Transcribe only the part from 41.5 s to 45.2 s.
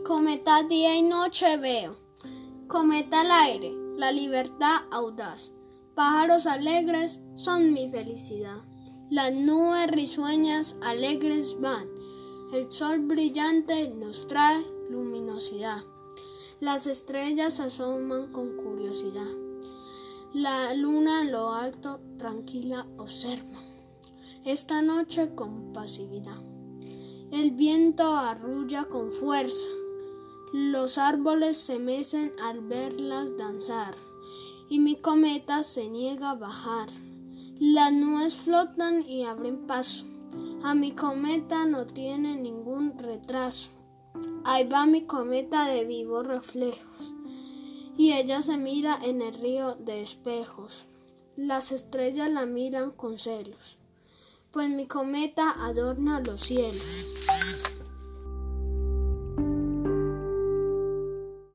no tiene ningún retraso. Ahí va mi